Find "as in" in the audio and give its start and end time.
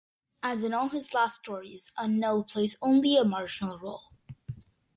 0.41-0.73